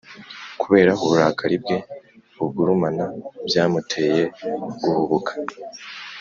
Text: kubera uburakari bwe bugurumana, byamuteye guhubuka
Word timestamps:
kubera 0.61 0.91
uburakari 1.05 1.55
bwe 1.63 1.77
bugurumana, 2.37 3.05
byamuteye 3.47 4.23
guhubuka 4.81 5.33